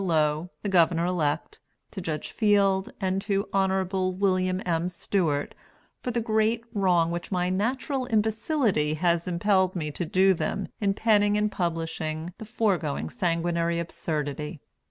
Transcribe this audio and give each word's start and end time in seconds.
Low, 0.03 0.49
the 0.63 0.67
Governor 0.69 1.05
elect, 1.05 1.59
to 1.91 2.01
Judge 2.01 2.31
Field 2.31 2.91
and 2.99 3.21
to 3.21 3.47
Hon. 3.53 3.83
Wm. 3.91 4.59
M. 4.65 4.89
Stewart, 4.89 5.53
for 6.01 6.09
the 6.09 6.19
great 6.19 6.63
wrong 6.73 7.11
which 7.11 7.31
my 7.31 7.51
natural 7.51 8.07
imbecility 8.09 8.95
has 8.95 9.27
impelled 9.27 9.75
me 9.75 9.91
to 9.91 10.03
do 10.03 10.33
them 10.33 10.69
in 10.79 10.95
penning 10.95 11.37
and 11.37 11.51
publishing 11.51 12.33
the 12.39 12.45
foregoing 12.45 13.11
sanguinary 13.11 13.77
absurdity. 13.77 14.59